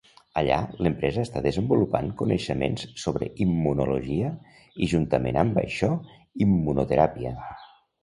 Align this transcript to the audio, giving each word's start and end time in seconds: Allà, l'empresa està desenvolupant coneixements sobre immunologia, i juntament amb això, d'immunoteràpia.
Allà, 0.39 0.55
l'empresa 0.85 1.25
està 1.27 1.43
desenvolupant 1.45 2.09
coneixements 2.23 2.87
sobre 3.03 3.29
immunologia, 3.47 4.33
i 4.87 4.93
juntament 4.97 5.41
amb 5.47 5.65
això, 5.67 5.95
d'immunoteràpia. 6.33 7.41